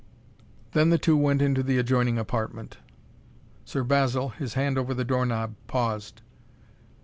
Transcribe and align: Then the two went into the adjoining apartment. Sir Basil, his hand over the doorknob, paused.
Then 0.71 0.89
the 0.89 0.97
two 0.97 1.15
went 1.15 1.43
into 1.43 1.61
the 1.61 1.77
adjoining 1.77 2.17
apartment. 2.17 2.77
Sir 3.65 3.83
Basil, 3.83 4.29
his 4.29 4.55
hand 4.55 4.79
over 4.79 4.95
the 4.95 5.05
doorknob, 5.05 5.53
paused. 5.67 6.23